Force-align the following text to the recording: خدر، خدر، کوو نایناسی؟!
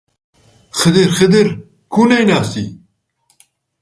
خدر، 0.79 1.09
خدر، 1.17 1.47
کوو 1.93 2.05
نایناسی؟! 2.09 2.65